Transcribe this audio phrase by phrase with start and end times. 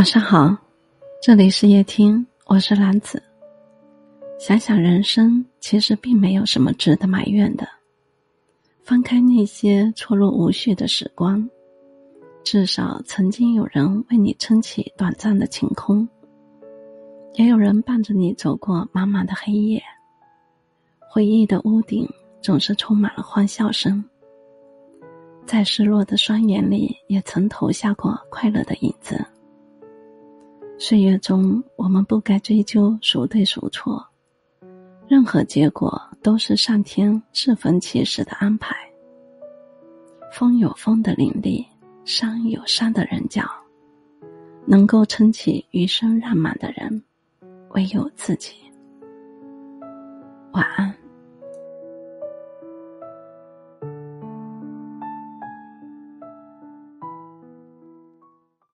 [0.00, 0.56] 晚上好，
[1.20, 3.22] 这里是夜听，我是兰子。
[4.38, 7.68] 想想人生，其实并没有什么值得埋怨的。
[8.82, 11.46] 翻开那些错落无序的时光，
[12.42, 16.08] 至少曾经有人为你撑起短暂的晴空，
[17.34, 19.82] 也有人伴着你走过茫茫的黑夜。
[21.10, 22.08] 回忆的屋顶
[22.40, 24.02] 总是充满了欢笑声，
[25.44, 29.22] 在失落的双眼里，也曾投下过快乐的影子。
[30.82, 34.02] 岁月中，我们不该追究孰对孰错，
[35.06, 38.74] 任何结果都是上天适逢其时的安排。
[40.32, 41.62] 风有风的凛冽，
[42.06, 43.44] 山有山的棱角，
[44.64, 47.02] 能够撑起余生浪漫的人，
[47.72, 48.54] 唯有自己。
[50.52, 50.99] 晚安。